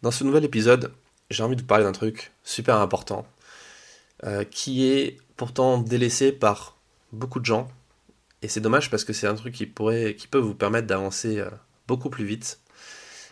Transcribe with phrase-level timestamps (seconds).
[0.00, 0.92] Dans ce nouvel épisode,
[1.28, 3.26] j'ai envie de vous parler d'un truc super important
[4.22, 6.76] euh, qui est pourtant délaissé par
[7.10, 7.68] beaucoup de gens.
[8.42, 11.40] Et c'est dommage parce que c'est un truc qui, pourrait, qui peut vous permettre d'avancer
[11.40, 11.50] euh,
[11.88, 12.60] beaucoup plus vite.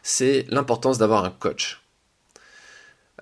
[0.02, 1.82] C'est l'importance d'avoir un coach.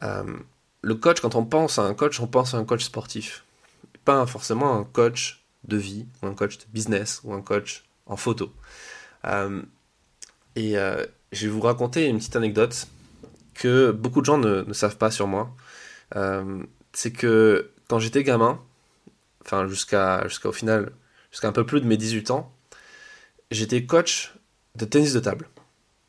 [0.02, 0.38] Euh,
[0.80, 3.44] le coach, quand on pense à un coach, on pense à un coach sportif.
[4.06, 8.16] Pas forcément un coach de vie, ou un coach de business, ou un coach en
[8.16, 8.54] photo.
[10.56, 10.74] et
[11.32, 12.86] je vais vous raconter une petite anecdote
[13.54, 15.54] que beaucoup de gens ne, savent pas sur moi.
[16.16, 18.60] Euh, c'est que quand j'étais gamin,
[19.44, 20.92] enfin jusqu'à jusqu'à au final,
[21.30, 22.52] jusqu'à un peu plus de mes 18 ans,
[23.50, 24.34] j'étais coach
[24.76, 25.48] de tennis de table.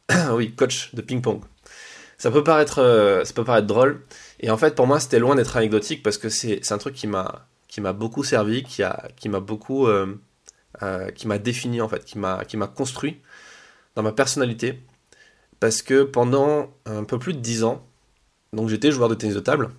[0.32, 1.42] oui, coach de ping-pong.
[2.18, 4.04] Ça peut paraître euh, ça peut paraître drôle
[4.40, 7.08] et en fait pour moi c'était loin d'être anecdotique parce que c'est un truc qui
[7.08, 8.84] m'a qui m'a beaucoup servi, qui
[9.18, 9.88] qui m'a beaucoup
[10.84, 13.22] euh, qui m'a défini en fait, qui m'a construit
[13.96, 14.82] dans ma personnalité
[15.66, 17.84] parce que pendant un peu plus de 10 ans,
[18.54, 19.72] donc j'étais joueur de tennis de table,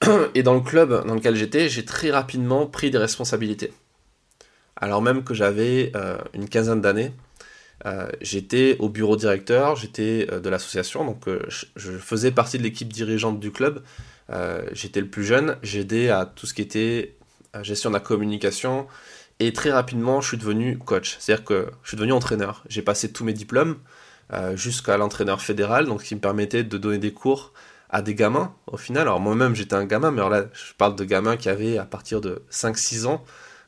[0.36, 3.72] et dans le club dans lequel j'étais, j'ai très rapidement pris des responsabilités.
[4.76, 7.14] Alors même que j'avais euh, une quinzaine d'années,
[7.84, 12.92] euh, j'étais au bureau directeur, j'étais euh, de l'association, donc je, faisais partie de l'équipe
[12.92, 13.82] dirigeante du club.
[14.70, 17.16] j'étais le plus jeune, j'aidais à tout ce qui était
[17.62, 18.86] gestion de la communication,
[19.40, 21.16] et très rapidement, je suis devenu coach.
[21.18, 22.62] C'est-à-dire que je suis devenu entraîneur.
[22.68, 23.78] J'ai passé tous mes diplômes,
[24.54, 27.52] jusqu'à l'entraîneur fédéral, donc qui me permettait de donner des cours
[27.90, 29.02] à des gamins au final.
[29.02, 31.84] Alors moi-même j'étais un gamin, mais alors là je parle de gamins qui avaient à
[31.84, 33.24] partir de 5-6 ans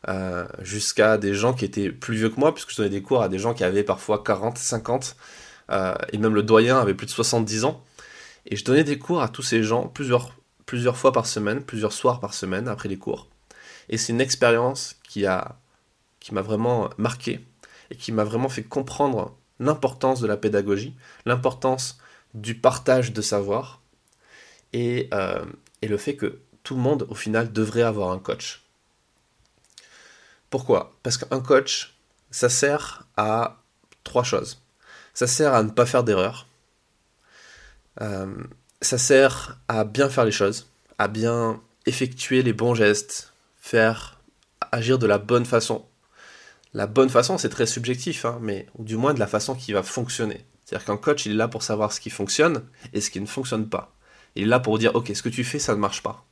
[0.08, 3.22] euh, jusqu'à des gens qui étaient plus vieux que moi, puisque je donnais des cours
[3.22, 5.16] à des gens qui avaient parfois 40, 50,
[5.70, 7.84] euh, et même le doyen avait plus de 70 ans.
[8.46, 11.92] Et je donnais des cours à tous ces gens plusieurs, plusieurs fois par semaine, plusieurs
[11.92, 13.28] soirs par semaine après les cours.
[13.90, 15.56] Et c'est une expérience qui a
[16.20, 17.40] qui m'a vraiment marqué
[17.90, 21.98] et qui m'a vraiment fait comprendre l'importance de la pédagogie, l'importance
[22.34, 23.80] du partage de savoir
[24.74, 25.44] euh,
[25.82, 28.64] et, le fait que tout le monde au final devrait avoir un coach.
[30.48, 30.96] Pourquoi?
[31.02, 31.96] Parce qu'un coach,
[32.30, 33.62] ça sert à
[34.02, 34.62] trois choses.
[35.14, 36.46] Ça sert à ne pas faire d'erreur.
[38.00, 38.44] Euh,
[38.80, 44.20] ça sert à bien faire les choses, à bien effectuer les bons gestes, faire
[44.72, 45.84] agir de la bonne façon
[46.72, 49.72] la bonne façon, c'est très subjectif, hein, mais ou du moins de la façon qui
[49.72, 50.44] va fonctionner.
[50.64, 53.26] C'est-à-dire qu'un coach, il est là pour savoir ce qui fonctionne et ce qui ne
[53.26, 53.94] fonctionne pas.
[54.36, 56.24] Il est là pour dire, ok, ce que tu fais, ça ne marche pas.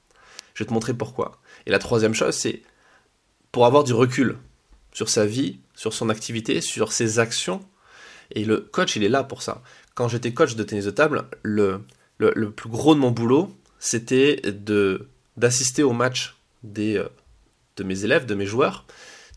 [0.54, 1.40] Je vais te montrer pourquoi.
[1.66, 2.62] Et la troisième chose, c'est
[3.50, 4.38] pour avoir du recul
[4.92, 7.60] sur sa vie, sur son activité, sur ses actions.
[8.30, 9.62] Et le coach, il est là pour ça.
[9.94, 11.82] Quand j'étais coach de tennis de table, le,
[12.18, 14.40] le, plus gros de mon boulot, c'était
[15.36, 17.08] d'assister au match des, euh,
[17.76, 18.86] de mes élèves, de mes joueurs,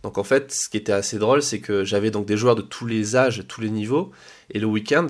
[0.03, 2.61] donc en fait, ce qui était assez drôle, c'est que j'avais donc des joueurs de
[2.61, 4.11] tous les âges, tous les niveaux,
[4.49, 5.07] et le week-end,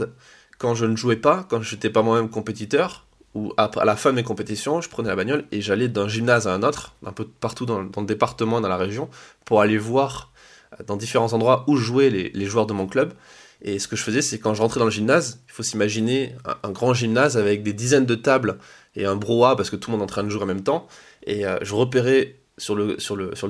[0.57, 4.09] quand je ne jouais pas, quand je n'étais pas moi-même compétiteur, ou à la fin
[4.09, 7.13] de mes compétitions, je prenais la bagnole et j'allais d'un gymnase à un autre, un
[7.13, 9.09] peu partout dans, le département, dans la région,
[9.45, 10.31] pour aller voir
[10.73, 13.13] euh, dans différents endroits où jouaient les, joueurs de mon club.
[13.61, 16.35] Et ce que je faisais, c'est quand je rentrais dans le gymnase, il faut s'imaginer
[16.63, 18.57] un, grand gymnase avec des dizaines de tables
[18.95, 20.63] et un brouhaha parce que tout le monde est en train de jouer en même
[20.63, 20.87] temps.
[21.25, 22.97] Et euh, je repérais sur le,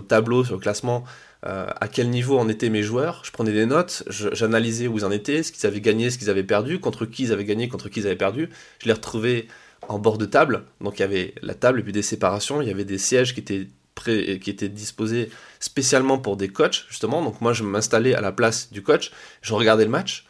[0.07, 1.03] tableau, sur le classement,
[1.45, 3.21] euh, à quel niveau en étaient mes joueurs?
[3.25, 6.29] Je prenais des notes, j'analysais où ils en étaient, ce qu'ils avaient gagné, ce qu'ils
[6.29, 8.49] avaient perdu, contre qui ils avaient gagné, contre qui ils avaient perdu.
[8.79, 9.47] Je les retrouvais
[9.87, 10.63] en bord de table.
[10.81, 12.61] Donc il y avait la table et puis des séparations.
[12.61, 15.29] Il y avait des sièges qui étaient, prêts, qui étaient disposés
[15.59, 17.23] spécialement pour des coachs, justement.
[17.23, 20.25] Donc moi, je m'installais à la place du coach, je regardais le match.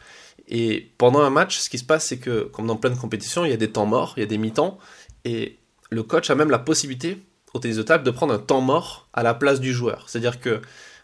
[0.48, 3.46] Et pendant un match, ce qui se passe, c'est que, comme dans plein de compétitions,
[3.46, 4.80] il y a des temps morts, il y a des mi-temps.
[5.24, 5.58] Et
[5.90, 7.22] le coach a même la possibilité
[7.54, 10.06] au tennis de table de prendre un temps mort à la place du joueur.
[10.08, 10.62] C'est-à-dire que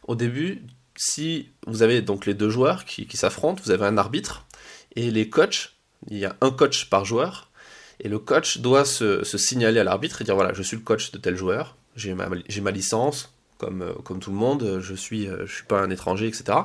[0.08, 0.64] au début,
[0.96, 4.46] si vous avez donc les deux joueurs qui, s'affrontent, vous avez un arbitre
[4.96, 5.74] et les coachs,
[6.10, 7.52] il y a un coach par joueur,
[8.00, 11.12] et le coach doit se, signaler à l'arbitre et dire voilà, je suis le coach
[11.12, 15.46] de tel joueur, j'ai ma, licence, comme, euh, comme tout le monde, je suis, euh,
[15.46, 16.60] je suis pas un étranger, etc.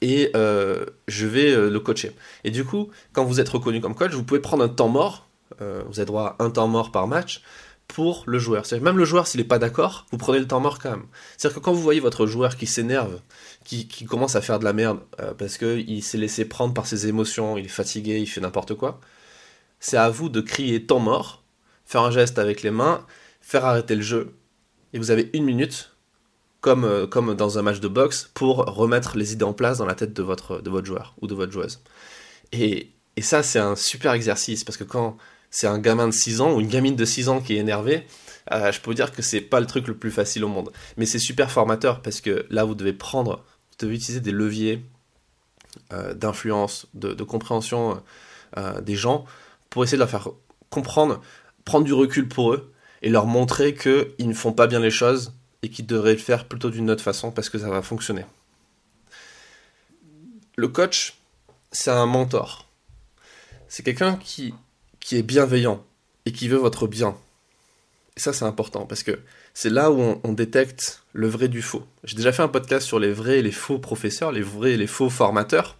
[0.00, 2.12] et euh, je vais le coacher.
[2.44, 5.28] Et du coup, quand vous êtes reconnu comme coach, vous pouvez prendre un temps mort,
[5.60, 7.42] vous avez droit à un temps mort par match,
[7.88, 8.66] pour le joueur.
[8.66, 11.06] C'est même le joueur, s'il n'est pas d'accord, vous prenez le temps mort quand même.
[11.36, 13.20] C'est-à-dire que quand vous voyez votre joueur qui s'énerve,
[13.64, 17.06] qui, commence à faire de la merde euh, parce qu'il s'est laissé prendre par ses
[17.06, 19.00] émotions, il est fatigué, il fait n'importe quoi,
[19.80, 21.42] c'est à vous de crier temps mort,
[21.86, 23.04] faire un geste avec les mains,
[23.40, 24.34] faire arrêter le jeu,
[24.92, 25.92] et vous avez une minute,
[26.60, 29.86] comme, euh, comme dans un match de boxe, pour remettre les idées en place dans
[29.86, 31.80] la tête de votre, de votre joueur ou de votre joueuse.
[32.52, 35.16] Et, et ça, c'est un super exercice, parce que quand
[35.50, 38.06] c'est un gamin de 6 ans ou une gamine de 6 ans qui est énervée,
[38.52, 40.72] euh, je peux vous dire que c'est pas le truc le plus facile au monde.
[40.96, 44.82] Mais c'est super formateur parce que là, vous devez prendre, vous devez utiliser des leviers
[45.92, 48.02] euh, d'influence, de, compréhension
[48.56, 49.24] euh, des gens
[49.70, 50.30] pour essayer de leur faire
[50.70, 51.20] comprendre,
[51.64, 52.72] prendre du recul pour eux
[53.02, 56.46] et leur montrer qu'ils ne font pas bien les choses et qu'ils devraient le faire
[56.46, 58.24] plutôt d'une autre façon parce que ça va fonctionner.
[60.56, 61.18] Le coach,
[61.70, 62.68] c'est un mentor.
[63.68, 64.54] C'est quelqu'un qui,
[65.08, 65.82] qui est bienveillant
[66.26, 67.16] et qui veut votre bien.
[68.18, 69.18] Et ça, c'est important parce que
[69.54, 71.82] c'est là où on, détecte le vrai du faux.
[72.04, 74.76] J'ai déjà fait un podcast sur les vrais et les faux professeurs, les vrais et
[74.76, 75.78] les faux formateurs,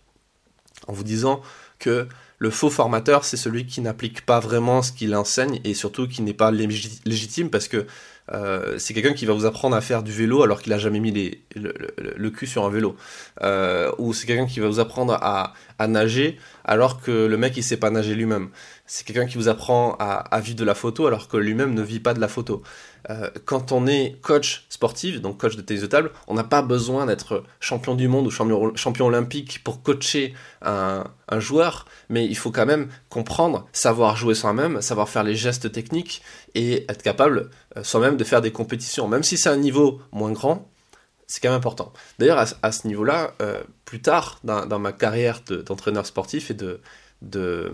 [0.86, 1.42] en vous disant
[1.78, 2.08] que
[2.38, 6.22] le faux formateur, c'est celui qui n'applique pas vraiment ce qu'il enseigne et surtout qui
[6.22, 7.84] n'est pas légitime parce que
[8.32, 11.00] euh, c'est quelqu'un qui va vous apprendre à faire du vélo alors qu'il a jamais
[11.00, 12.96] mis le, cul sur un vélo.
[13.42, 17.56] Euh, ou c'est quelqu'un qui va vous apprendre à, à, nager alors que le mec
[17.56, 18.50] il sait pas nager lui-même.
[18.90, 22.00] C'est quelqu'un qui vous apprend à, vivre de la photo alors que lui-même ne vit
[22.00, 22.62] pas de la photo.
[23.10, 26.62] Euh, quand on est coach sportif, donc coach de tennis de table, on n'a pas
[26.62, 31.04] besoin d'être champion du monde ou champion, olympique pour coacher un,
[31.36, 36.22] joueur, mais il faut quand même comprendre, savoir jouer soi-même, savoir faire les gestes techniques
[36.54, 39.06] et être capable euh, soi-même de faire des compétitions.
[39.06, 40.66] Même si c'est un niveau moins grand,
[41.26, 41.92] c'est quand même important.
[42.18, 46.80] D'ailleurs, à, ce niveau-là, euh, plus tard dans ma carrière d'entraîneur sportif et de,
[47.22, 47.70] de,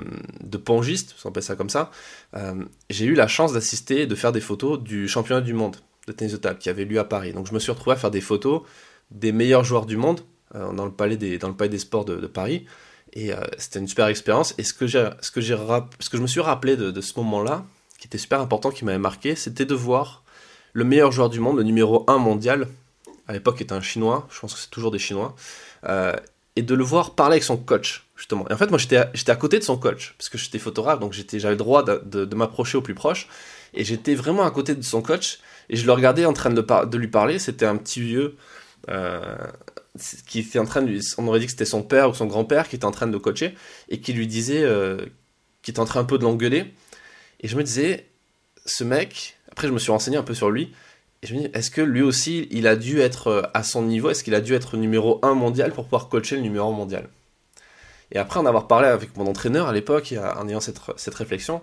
[0.65, 1.91] pongiste, on appelle ça comme ça,
[2.37, 5.77] euh, j'ai eu la chance d'assister, de faire des photos du championnat du monde
[6.07, 7.33] de tennis de table qui avait lieu à Paris.
[7.33, 8.63] Donc je me suis retrouvé à faire des photos
[9.11, 10.21] des meilleurs joueurs du monde
[10.55, 12.67] euh, dans, le palais des, dans le palais des sports de, Paris.
[13.13, 14.55] Et euh, c'était une super expérience.
[14.59, 15.57] Et ce que, j'ai, ce, que j'ai
[15.99, 17.65] ce que je me suis rappelé de, de ce moment-là,
[17.99, 20.25] qui était super important, qui m'avait marqué, c'était de voir
[20.73, 22.69] le meilleur joueur du monde, le numéro 1 mondial,
[23.29, 25.37] à l'époque était un chinois, je pense que c'est toujours des chinois,
[26.57, 28.49] et de le voir parler avec son coach, justement.
[28.49, 31.01] Et en fait, moi, j'étais à, à côté de son coach, parce que j'étais photographe,
[31.01, 33.29] donc j'avais le droit de, de, m'approcher au plus proche,
[33.75, 36.63] et j'étais vraiment à côté de son coach, et je le regardais en train de,
[36.63, 38.37] de lui parler, c'était un petit vieux,
[38.89, 39.37] euh,
[40.29, 42.69] qui était en train de, on aurait dit que c'était son père ou son grand-père
[42.69, 43.55] qui était en train de le coacher,
[43.89, 45.05] et qui lui disait, euh,
[45.63, 46.73] qui était en train un peu de l'engueuler,
[47.41, 48.07] et je me disais,
[48.65, 50.73] ce mec, après je me suis renseigné un peu sur lui,
[51.25, 53.83] et je me dis, est-ce que lui aussi, il a dû être euh, à son
[53.83, 56.77] niveau Est-ce qu'il a dû être numéro 1 mondial pour pouvoir coacher le numéro 1
[56.77, 57.09] mondial?
[58.13, 61.63] Et après en avoir parlé avec mon entraîneur à l'époque, en ayant cette, réflexion,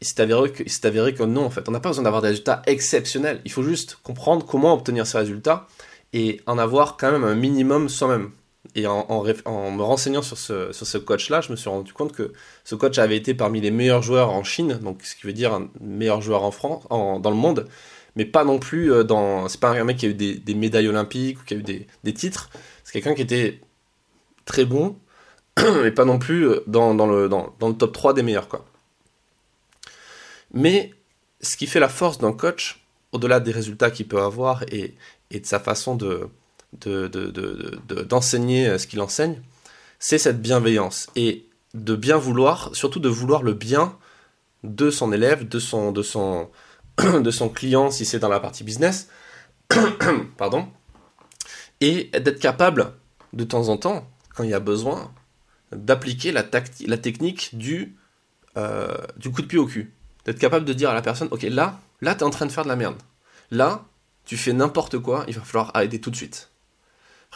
[0.00, 1.68] il s'est avéré, que, non, en fait.
[1.68, 3.40] On n'a pas besoin d'avoir des résultats exceptionnels.
[3.44, 5.68] Il faut juste comprendre comment obtenir ces résultats
[6.12, 8.32] et en avoir quand même un minimum soi-même.
[8.74, 12.32] Et en, me renseignant sur ce, coach-là, je me suis rendu compte que
[12.64, 15.54] ce coach avait été parmi les meilleurs joueurs en Chine, donc ce qui veut dire
[15.54, 17.68] un meilleur joueur en France, dans le monde,
[18.16, 19.48] mais pas non plus euh, dans.
[19.48, 22.14] C'est pas un mec qui a eu des, médailles olympiques ou qui a eu des,
[22.14, 22.50] titres.
[22.82, 23.60] C'est quelqu'un qui était
[24.46, 24.96] très bon,
[25.82, 28.64] mais pas non plus euh, dans, le, dans, le top 3 des meilleurs, quoi.
[30.52, 30.92] Mais
[31.40, 34.94] ce qui fait la force d'un coach, au-delà des résultats qu'il peut avoir et,
[35.30, 36.28] et, de sa façon de,
[38.08, 39.42] d'enseigner de, de, euh, ce qu'il enseigne,
[39.98, 43.98] c'est cette bienveillance et de bien vouloir, surtout de vouloir le bien
[44.64, 46.48] de son élève, de son, de son,
[47.20, 49.08] de son client si c'est dans la partie business,
[50.36, 50.68] pardon,
[51.80, 52.92] et d'être capable
[53.32, 55.12] de temps en temps, quand il y a besoin,
[55.72, 57.96] d'appliquer la, technique du,
[58.56, 59.92] euh, du coup de pied au cul.
[60.24, 62.52] D'être capable de dire à la personne, ok, là, là, tu es en train de
[62.52, 62.96] faire de la merde.
[63.50, 63.84] Là,
[64.24, 66.50] tu fais n'importe quoi, il va falloir arrêter tout de suite.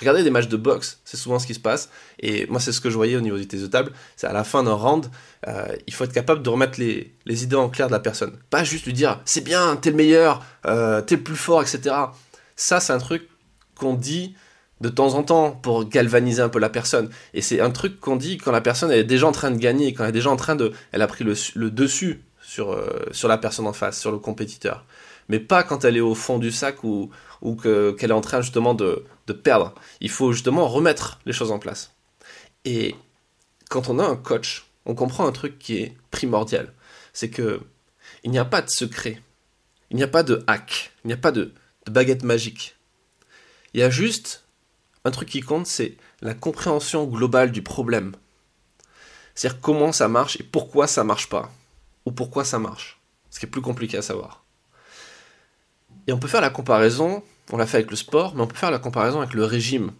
[0.00, 1.90] Regardez des matchs de boxe, c'est souvent ce qui se passe.
[2.18, 3.92] Et moi, c'est ce que je voyais au niveau du test de table.
[4.16, 5.06] C'est à la fin d'un round,
[5.46, 8.32] euh, il faut être capable de remettre les, idées en clair de la personne.
[8.48, 11.94] Pas juste lui dire c'est bien, t'es le meilleur, euh, t'es le plus fort, etc.
[12.56, 13.28] Ça, c'est un truc
[13.74, 14.34] qu'on dit
[14.80, 17.10] de temps en temps pour galvaniser un peu la personne.
[17.34, 19.92] Et c'est un truc qu'on dit quand la personne est déjà en train de gagner,
[19.92, 20.72] quand elle est déjà en train de.
[20.92, 24.86] Elle a pris le, dessus sur, euh, sur la personne en face, sur le compétiteur.
[25.30, 27.10] Mais pas quand elle est au fond du sac ou
[27.40, 29.74] ou qu'elle est en train justement de, de, perdre.
[30.00, 31.94] Il faut justement remettre les choses en place.
[32.66, 32.94] Et
[33.70, 36.74] quand on a un coach, on comprend un truc qui est primordial.
[37.14, 37.60] C'est que
[38.24, 39.22] il n'y a pas de secret.
[39.90, 40.92] Il n'y a pas de hack.
[41.04, 41.54] Il n'y a pas de,
[41.86, 42.76] de baguette magique.
[43.72, 44.44] Il y a juste
[45.04, 48.14] un truc qui compte, c'est la compréhension globale du problème.
[49.34, 51.50] C'est-à-dire comment ça marche et pourquoi ça marche pas.
[52.04, 53.00] Ou pourquoi ça marche.
[53.30, 54.39] Ce qui est plus compliqué à savoir.
[56.10, 58.56] Et on peut faire la comparaison, on l'a fait avec le sport, mais on peut
[58.56, 59.92] faire la comparaison avec le régime,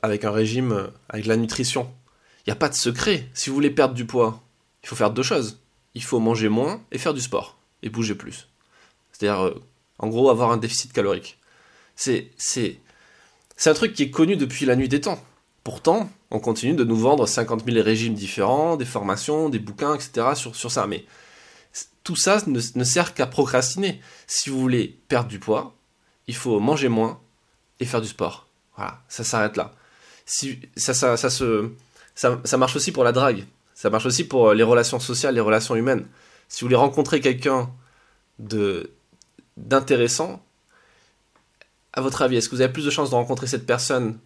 [0.00, 1.92] avec un régime, euh, avec la nutrition.
[2.38, 3.28] Il n'y a pas de secret.
[3.34, 4.42] Si vous voulez perdre du poids,
[4.82, 5.60] il faut faire deux choses.
[5.92, 8.48] Il faut manger moins et faire du sport, et bouger plus.
[9.12, 9.62] C'est-à-dire, euh,
[9.98, 11.38] en gros, avoir un déficit calorique.
[11.96, 12.30] C'est,
[13.66, 15.22] un truc qui est connu depuis la nuit des temps.
[15.64, 20.28] Pourtant, on continue de nous vendre 50 000 régimes différents, des formations, des bouquins, etc.
[20.34, 20.86] sur, sur ça.
[20.86, 21.04] Mais
[22.04, 24.00] tout ça ne, sert qu'à procrastiner.
[24.26, 25.74] Si vous voulez perdre du poids,
[26.28, 27.20] il faut manger moins
[27.80, 28.46] et faire du sport.
[28.76, 29.74] Voilà, ça s'arrête là.
[30.24, 33.44] Si, ça, marche aussi pour la drague.
[33.74, 36.06] Ça marche aussi pour les relations sociales, les relations humaines.
[36.48, 37.70] Si vous voulez rencontrer quelqu'un
[39.56, 40.42] d'intéressant,
[41.92, 44.18] à votre avis, est-ce que vous avez plus de chances de rencontrer cette personne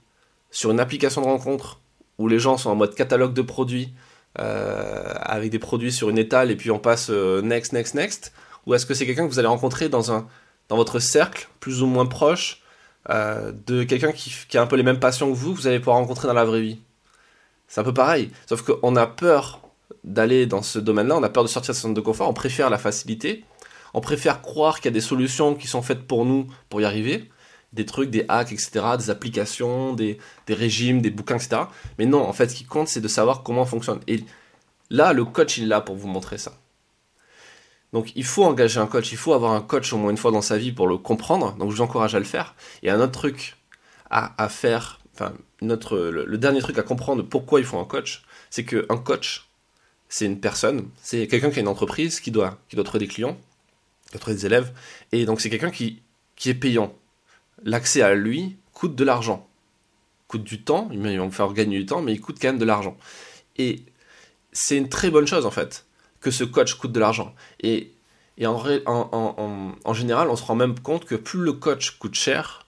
[0.51, 1.81] sur une application de rencontre
[2.19, 3.95] où les gens sont en mode catalogue de produits
[4.37, 8.33] avec des produits sur une étale et puis on passe euh, next, next, next.
[8.67, 10.27] Ou est-ce que c'est quelqu'un que vous allez rencontrer dans, un,
[10.69, 12.63] dans votre cercle, plus ou moins proche,
[13.09, 15.67] euh, de quelqu'un qui, qui, a un peu les mêmes passions que vous, que vous
[15.67, 16.79] allez pouvoir rencontrer dans la vraie vie?
[17.69, 19.61] C'est un peu pareil, sauf qu'on a peur
[20.05, 22.35] d'aller dans ce domaine-là, on a peur de sortir de sa zone de confort, on
[22.35, 23.45] préfère la facilité,
[23.95, 26.85] on préfère croire qu'il y a des solutions qui sont faites pour nous pour y
[26.85, 27.31] arriver,
[27.73, 31.63] des trucs, des hacks, etc., des applications, des, des, régimes, des bouquins, etc.
[31.99, 34.01] Mais non, en fait, ce qui compte, c'est de savoir comment fonctionne.
[34.07, 34.25] Et
[34.91, 36.53] là, le coach, il est là pour vous montrer ça.
[37.93, 40.31] Donc, il faut engager un coach, il faut avoir un coach au moins une fois
[40.31, 41.57] dans sa vie pour le comprendre.
[41.57, 42.55] Donc, je vous encourage à le faire.
[42.83, 43.57] Et un autre truc
[44.11, 47.85] à, à faire, enfin, notre, le, le, dernier truc à comprendre pourquoi il faut un
[47.85, 49.49] coach, c'est qu'un coach,
[50.09, 53.09] c'est une personne, c'est quelqu'un qui a une entreprise, qui doit, qui doit trouver des
[53.09, 53.37] clients,
[54.07, 54.73] qui doit trouver des élèves.
[55.13, 56.03] Et donc, c'est quelqu'un qui,
[56.37, 56.95] qui est payant
[57.65, 59.47] l'accès à lui coûte de l'argent.
[60.29, 62.59] Coûte du temps, il va me faire gagner du temps, mais il coûte quand même
[62.59, 62.97] de l'argent.
[63.57, 63.85] Et
[64.53, 65.87] c'est une très bonne chose en fait,
[66.21, 67.35] que ce coach coûte de l'argent.
[67.63, 67.93] Et,
[68.43, 72.67] en, en, général, on se rend même compte que plus le coach coûte cher,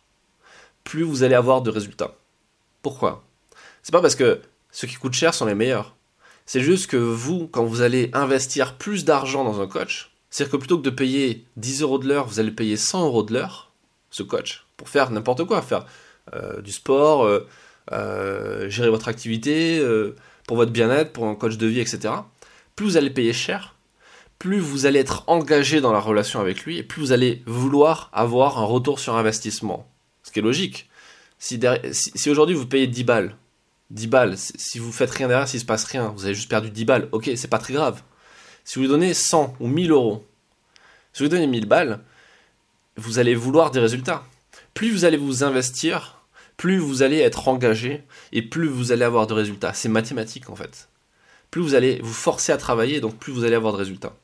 [0.85, 2.17] plus vous allez avoir de résultats.
[2.83, 3.25] Pourquoi?
[3.83, 5.97] C'est pas parce que ceux qui coûtent cher sont les meilleurs.
[6.45, 10.57] C'est juste que vous, quand vous allez investir plus d'argent dans un coach, c'est-à-dire que
[10.57, 13.72] plutôt que de payer 10 euros de l'heure, vous allez payer 100 euros de l'heure,
[14.13, 15.87] ce coach pour faire n'importe quoi, faire
[16.35, 17.49] euh, du sport, euh,
[17.91, 19.85] euh, gérer votre activité,
[20.47, 22.15] pour votre bien-être, pour un coach de vie, etc.
[22.77, 23.75] Plus vous allez payer cher,
[24.39, 28.11] plus vous allez être engagé dans la relation avec lui, et plus vous allez vouloir
[28.13, 29.89] avoir un retour sur investissement.
[30.23, 30.89] Ce qui est logique.
[31.39, 31.59] Si,
[32.31, 33.37] aujourd'hui vous payez 10 balles,
[33.91, 36.71] 10 balles, si vous faites rien derrière, s'il se passe rien, vous avez juste perdu
[36.71, 38.03] 10 balles, ok, c'est pas très grave.
[38.65, 40.25] Si vous lui donnez 100 ou 1000 euros,
[41.13, 41.99] si vous lui donnez 1000 balles,
[42.97, 44.25] vous allez vouloir des résultats
[44.75, 46.23] plus vous allez vous investir,
[46.57, 49.75] plus vous allez être engagé et plus vous allez avoir de résultats.
[49.75, 50.89] C'est mathématique en fait.
[51.51, 54.15] Plus vous allez vous forcer à travailler, donc plus vous allez avoir de résultats.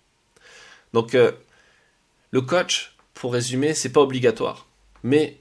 [0.94, 1.32] Donc euh,
[2.30, 4.66] le coach, pour résumer, c'est pas obligatoire,
[5.02, 5.38] mais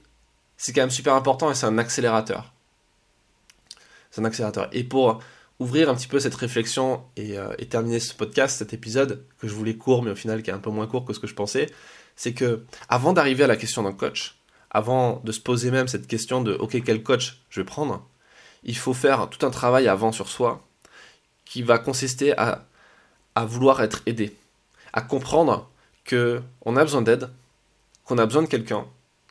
[0.56, 2.52] c'est quand même super important et c'est un accélérateur.
[4.10, 4.68] C'est un accélérateur.
[4.72, 5.22] Et pour
[5.58, 9.48] ouvrir un petit peu cette réflexion et, euh, et, terminer ce podcast, cet épisode que
[9.48, 11.26] je voulais court, mais au final qui est un peu moins court que ce que
[11.26, 11.66] je pensais,
[12.18, 14.40] c'est que avant d'arriver à la question d'un coach,
[14.72, 18.04] avant de se poser même cette question de ok quel coach je vais prendre,
[18.64, 20.66] il faut faire tout un travail avant sur soi
[21.44, 22.66] qui va consister à,
[23.36, 24.36] à vouloir être aidé,
[24.92, 25.70] à comprendre
[26.04, 27.30] que on a besoin d'aide,
[28.04, 28.84] qu'on a besoin de quelqu'un.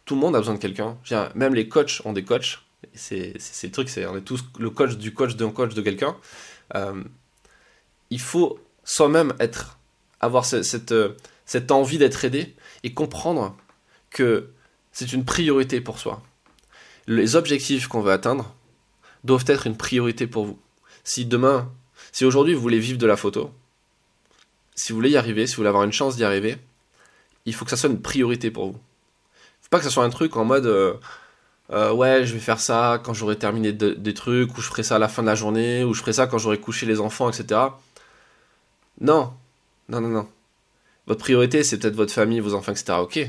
[0.05, 0.97] Tout le monde a besoin de quelqu'un.
[1.35, 2.59] Même les coachs ont des coachs.
[2.93, 6.15] C'est le truc, c'est on est tous le coach du coach d'un coach de quelqu'un.
[6.75, 7.03] Euh,
[8.11, 9.33] il faut soi-même
[10.21, 10.93] avoir cette,
[11.45, 13.55] cette envie d'être aidé et comprendre
[14.09, 14.49] que
[14.91, 16.21] c'est une priorité pour soi.
[17.07, 18.53] Les objectifs qu'on veut atteindre
[19.23, 20.59] doivent être une priorité pour vous.
[21.03, 21.71] Si demain,
[22.11, 23.51] si aujourd'hui vous voulez vivre de la photo,
[24.75, 26.57] si vous voulez y arriver, si vous voulez avoir une chance d'y arriver,
[27.45, 28.79] il faut que ça soit une priorité pour vous.
[29.61, 30.93] Faut pas que ça soit un truc en mode euh,
[31.71, 34.95] euh, ouais, je vais faire ça quand j'aurai terminé des trucs, ou je ferai ça
[34.95, 37.29] à la fin de la journée, ou je ferai ça quand j'aurai couché les enfants,
[37.29, 37.61] etc.
[39.01, 39.33] Non,
[39.89, 40.27] non, non, non.
[41.07, 42.99] Votre priorité, c'est peut-être votre famille, vos enfants, etc.
[42.99, 43.19] Ok.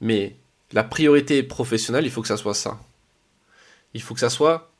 [0.00, 0.36] Mais
[0.72, 2.78] la priorité professionnelle, il faut que ça soit ça.
[3.94, 4.70] Il faut que ça soit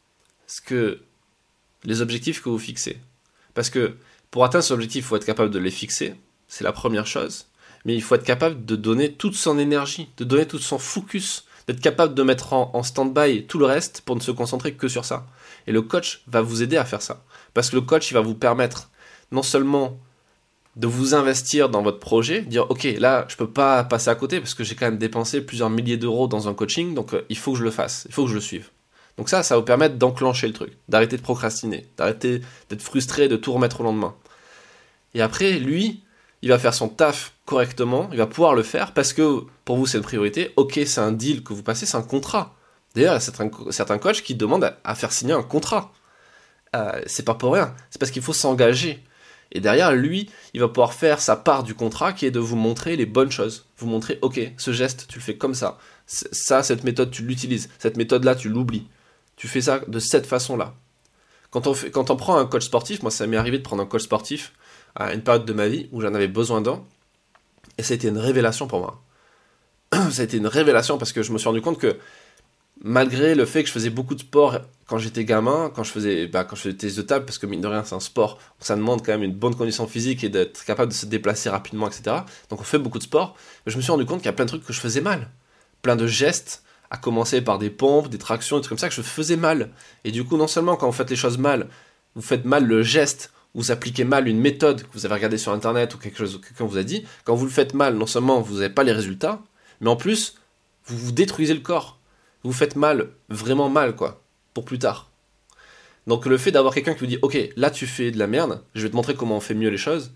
[1.85, 2.99] les objectifs que vous fixez.
[3.55, 3.97] Parce que
[4.31, 6.15] pour atteindre ces objectifs, il faut être capable de les fixer,
[6.47, 7.47] c'est la première chose.
[7.85, 11.47] Mais il faut être capable de donner toute son énergie, de donner tout son focus,
[11.67, 14.89] d'être capable de mettre en, en stand-by tout le reste pour ne se concentrer que
[14.89, 15.27] sur ça.
[15.67, 17.25] Et le coach va vous aider à faire ça.
[17.55, 18.91] Parce que le coach, il va vous permettre
[19.33, 19.99] non seulement
[20.77, 24.41] de vous investir dans votre projet, dire ok là je peux pas passer à côté
[24.41, 27.37] parce que j'ai quand même dépensé plusieurs milliers d'euros dans un coaching, donc euh, il
[27.37, 28.71] faut que je le fasse, il faut que je le suive.
[29.19, 33.29] Donc ça, ça va vous permettre d'enclencher le truc, d'arrêter de procrastiner, d'arrêter d'être frustré,
[33.29, 34.15] de tout remettre au lendemain.
[35.13, 36.03] Et après, lui,
[36.43, 39.87] il va faire son taf correctement, il va pouvoir le faire parce que pour vous
[39.87, 42.55] c'est une priorité, ok c'est un deal que vous passez, c'est un contrat.
[42.95, 45.93] D'ailleurs, il y a certains, coachs qui demandent à, faire signer un contrat.
[46.75, 49.05] Euh, c'est pas pour rien, c'est parce qu'il faut s'engager.
[49.53, 52.57] Et derrière, lui, il va pouvoir faire sa part du contrat qui est de vous
[52.57, 53.67] montrer les bonnes choses.
[53.79, 55.79] Vous montrer, ok, ce geste, tu le fais comme ça.
[56.07, 57.69] Ça, cette méthode, tu l'utilises.
[57.79, 58.87] Cette méthode-là, tu l'oublies.
[59.37, 60.75] Tu fais ça de cette façon-là.
[61.51, 63.87] Quand on, quand on prend un coach sportif, moi ça m'est arrivé de prendre un
[63.87, 64.53] coach sportif
[64.95, 66.85] à une période de ma vie où j'en avais besoin d'un.
[67.79, 69.03] Et ça a été une révélation pour moi.
[70.11, 71.99] ça a été une révélation parce que je me suis rendu compte que
[72.83, 76.27] malgré le fait que je faisais beaucoup de sport quand j'étais gamin, quand je faisais,
[76.27, 78.39] bah, quand je faisais des de table, parce que mine de rien c'est un sport,
[78.59, 81.87] ça demande quand même une bonne condition physique et d'être capable de se déplacer rapidement,
[81.87, 82.17] etc.
[82.49, 83.37] Donc on fait beaucoup de sport.
[83.65, 85.01] Mais je me suis rendu compte qu'il y a plein de trucs que je faisais
[85.01, 85.31] mal,
[85.83, 88.95] plein de gestes, à commencer par des pompes, des tractions, des trucs comme ça que
[88.95, 89.71] je faisais mal.
[90.03, 91.69] Et du coup, non seulement quand vous faites les choses mal,
[92.17, 95.53] vous faites mal le geste, vous appliquez mal une méthode que vous avez regardée sur
[95.53, 98.07] internet ou quelque chose que quelqu'un vous a dit, quand vous le faites mal, non
[98.07, 99.41] seulement vous n'avez pas les résultats,
[99.81, 100.35] mais en plus,
[100.87, 102.00] vous vous détruisez le corps.
[102.43, 104.23] Vous faites mal, vraiment mal, quoi,
[104.55, 105.11] pour plus tard.
[106.07, 108.63] Donc le fait d'avoir quelqu'un qui vous dit, ok, là tu fais de la merde,
[108.75, 110.13] je vais te montrer comment on fait mieux les choses,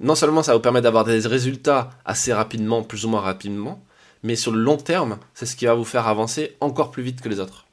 [0.00, 3.82] non seulement ça vous permet d'avoir des résultats assez rapidement, plus ou moins rapidement,
[4.22, 7.20] mais sur le long terme, c'est ce qui va vous faire avancer encore plus vite
[7.20, 7.66] que les autres.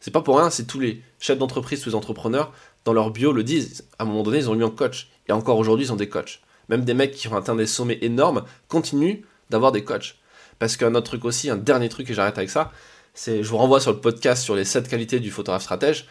[0.00, 2.52] C'est pas pour rien si tous les chefs d'entreprise, tous les entrepreneurs,
[2.84, 3.84] dans leur bio le disent.
[3.98, 5.08] À un moment donné, ils ont mis en coach.
[5.28, 6.40] Et encore aujourd'hui, ils ont des coachs.
[6.68, 10.16] Même des mecs qui ont atteint des sommets énormes continuent d'avoir des coachs.
[10.58, 12.70] Parce qu'un autre truc aussi, un dernier truc, et j'arrête avec ça,
[13.16, 16.06] je vous renvoie sur le podcast sur les 7 qualités du photographe stratège,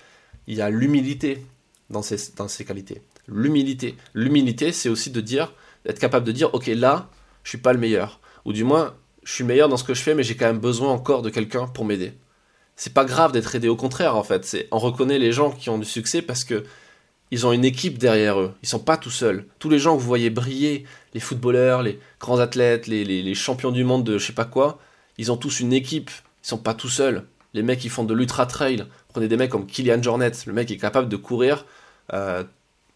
[0.47, 1.45] il y a l'humilité
[1.89, 3.01] dans ces, dans ces qualités.
[3.27, 3.95] L'humilité.
[4.13, 5.53] L'humilité, c'est aussi de dire,
[5.85, 7.09] d'être capable de dire, ok, là,
[7.43, 8.19] je suis pas le meilleur.
[8.45, 10.59] Ou du moins, je suis meilleur dans ce que je fais, mais j'ai quand même
[10.59, 12.13] besoin encore de quelqu'un pour m'aider.
[12.75, 14.45] C'est pas grave d'être aidé, au contraire, en fait.
[14.45, 16.63] C'est, on reconnaît les gens qui ont du succès parce que
[17.31, 18.53] ils ont une équipe derrière eux.
[18.61, 19.45] Ils sont pas tout seuls.
[19.57, 23.71] Tous les gens que vous voyez briller, les footballeurs, les grands athlètes, les, les, champions
[23.71, 24.79] du monde de je sais pas quoi,
[25.17, 26.11] ils ont tous une équipe.
[26.45, 27.23] Ils sont pas tout seuls.
[27.55, 30.69] Les mecs qui font de l'ultra trail, prenez des mecs comme Kylian Jornet, le mec
[30.69, 31.65] est capable de courir
[32.13, 32.43] euh,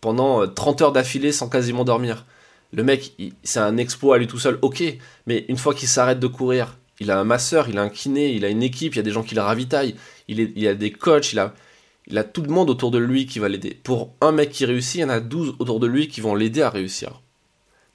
[0.02, 2.26] pendant 30 euh, heures d'affilée sans quasiment dormir.
[2.74, 3.14] Le mec,
[3.44, 4.84] c'est un exploit à lui tout seul, ok,
[5.26, 8.32] mais une fois qu'il s'arrête de courir, il a un masseur, il a un kiné,
[8.34, 9.96] il a une équipe, il y a des gens qui le ravitaillent,
[10.28, 11.56] il a des coachs, il a,
[12.06, 13.80] il a tout le monde autour de lui qui va l'aider.
[13.84, 16.36] Pour un mec qui réussit, il y en a 12 autour de lui qui vont
[16.36, 17.22] l'aider à réussir.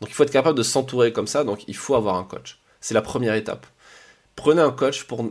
[0.01, 2.59] Donc il faut être capable de s'entourer comme ça, donc il faut avoir un coach.
[2.81, 3.69] C'est la première étape.
[4.35, 5.31] Prenez un coach pour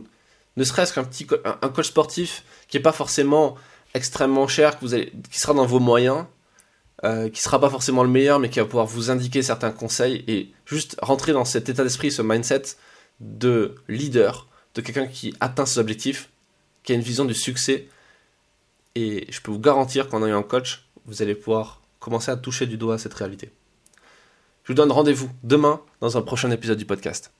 [0.56, 3.56] ne serait-ce qu'un petit un coach sportif qui n'est pas forcément
[3.94, 6.26] extrêmement cher, qui sera dans vos moyens,
[7.04, 10.24] euh, qui sera pas forcément le meilleur, mais qui va pouvoir vous indiquer certains conseils
[10.26, 12.62] et juste rentrer dans cet état d'esprit, ce mindset
[13.20, 16.30] de leader, de quelqu'un qui atteint ses objectifs,
[16.82, 17.88] qui a une vision du succès.
[18.94, 22.66] Et je peux vous garantir qu'en ayant un coach, vous allez pouvoir commencer à toucher
[22.66, 23.50] du doigt cette réalité.
[24.62, 27.33] Je vous donne rendez-vous demain dans un prochain épisode du podcast.